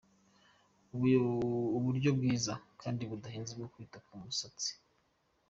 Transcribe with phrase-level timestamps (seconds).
[1.77, 4.71] Uburyo bwiza kandi budahenze bwo kwita ku musatsi